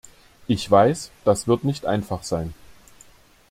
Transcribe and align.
Ich 0.47 0.71
weiß, 0.71 1.11
das 1.25 1.45
wird 1.47 1.63
nicht 1.63 1.85
einfach 1.85 2.23
sein. 2.23 2.55